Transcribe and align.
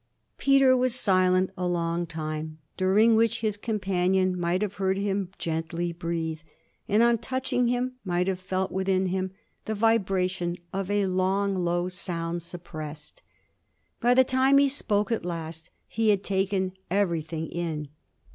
Peter 0.39 0.75
was 0.75 0.95
silent 0.95 1.51
a 1.55 1.67
long 1.67 2.07
time; 2.07 2.57
during 2.75 3.15
which 3.15 3.41
his 3.41 3.55
companion 3.55 4.35
might 4.35 4.63
have 4.63 4.77
heard 4.77 4.97
him 4.97 5.29
gently 5.37 5.91
breathe, 5.93 6.39
and 6.89 7.03
on 7.03 7.19
touching 7.19 7.67
him 7.67 7.93
might 8.03 8.27
have 8.27 8.39
felt 8.39 8.71
within 8.71 9.05
him 9.09 9.29
the 9.65 9.75
vibration 9.75 10.57
of 10.73 10.89
a 10.89 11.05
long 11.05 11.53
low 11.53 11.87
sound 11.87 12.41
suppressed. 12.41 13.21
By 13.99 14.15
the 14.15 14.23
time 14.23 14.57
he 14.57 14.69
spoke 14.69 15.11
at 15.11 15.23
last 15.23 15.69
he 15.87 16.09
had 16.09 16.23
taken 16.23 16.71
everything 16.89 17.45
in. 17.47 17.89